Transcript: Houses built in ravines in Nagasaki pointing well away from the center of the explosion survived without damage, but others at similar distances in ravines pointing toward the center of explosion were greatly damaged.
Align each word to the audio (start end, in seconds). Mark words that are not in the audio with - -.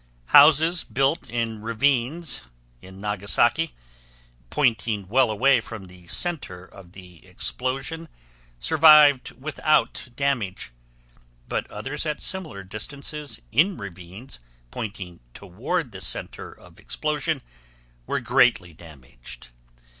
Houses 0.33 0.83
built 0.83 1.29
in 1.29 1.61
ravines 1.61 2.49
in 2.81 2.99
Nagasaki 2.99 3.75
pointing 4.49 5.07
well 5.07 5.29
away 5.29 5.61
from 5.61 5.85
the 5.85 6.07
center 6.07 6.65
of 6.65 6.93
the 6.93 7.23
explosion 7.23 8.09
survived 8.57 9.29
without 9.39 10.07
damage, 10.15 10.71
but 11.47 11.69
others 11.69 12.03
at 12.07 12.19
similar 12.19 12.63
distances 12.63 13.39
in 13.51 13.77
ravines 13.77 14.39
pointing 14.71 15.19
toward 15.35 15.91
the 15.91 16.01
center 16.01 16.51
of 16.51 16.79
explosion 16.79 17.43
were 18.07 18.19
greatly 18.21 18.73
damaged. 18.73 19.49